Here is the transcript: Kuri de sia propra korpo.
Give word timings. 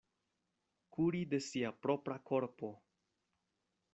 Kuri 0.95 1.19
de 1.33 1.39
sia 1.49 1.71
propra 1.85 2.17
korpo. 2.31 2.69